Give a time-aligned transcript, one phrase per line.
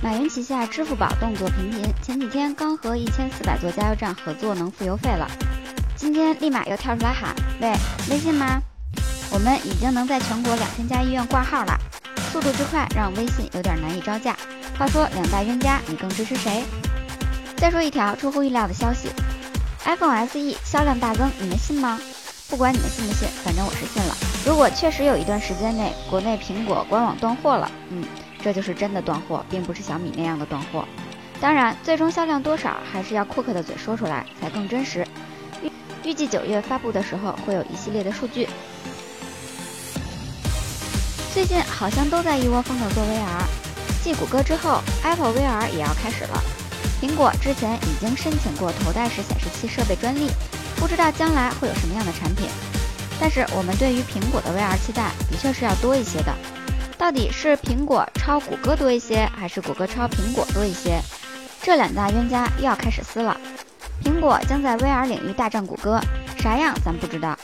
[0.00, 5.28] 马云旗下支付宝动作频频，前几天刚和一千四百座加油站合作能付油费了，
[5.96, 7.72] 今天立马又跳出来喊：“喂，
[8.08, 8.62] 微信吗？
[9.32, 11.76] 我们已经能在全国两千家医院挂号了，
[12.32, 14.36] 速度之快让微信有点难以招架。
[14.78, 16.62] 话说两大冤家，你更支持谁？”
[17.58, 19.08] 再说一条出乎意料的消息
[19.84, 21.98] ，iPhone SE 销量大增，你们信吗？
[22.48, 24.16] 不管你们信不信，反正我是信了。
[24.46, 28.04] 如果确实有一段时间内国内苹果官网断货了，嗯。
[28.42, 30.86] 这就是真的断货，并不是小米那样的断货。
[31.40, 35.06] 当然，最终销量多少还是要库克的嘴说出来才更真实。
[35.62, 35.70] 预
[36.04, 38.48] 预计九月发布的时候会有一系列的数据。
[41.32, 43.44] 最近好像都在一窝蜂的做 VR，
[44.02, 46.42] 继谷歌之后，Apple VR 也要开始了。
[47.00, 50.28] 苹果之前已经申请过头戴式显示器设备专利，
[50.76, 52.48] 不知道将来会有什么样的产品。
[53.20, 56.34] 但是我们对于苹果的 VR 期待的确是要多一些的。
[56.98, 61.00] 到底是苹果抄谷歌多一些，还是谷歌抄苹果多一些？
[61.62, 63.36] 这两大冤家又要开始撕了。
[64.02, 66.00] 苹果将在 VR 领域大战谷歌，
[66.38, 67.38] 啥样咱不知道。